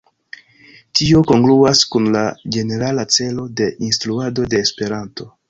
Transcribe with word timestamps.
Tio 0.99 1.19
kongruas 1.31 1.81
kun 1.97 2.07
la 2.15 2.23
ĝenerala 2.57 3.07
celo 3.19 3.47
de 3.61 3.69
instruado 3.91 4.49
de 4.57 4.65
Esperanto. 4.67 5.31